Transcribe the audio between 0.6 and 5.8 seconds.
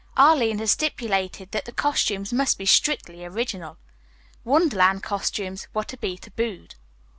stipulated that the costumes must be strictly original. Wonderland costumes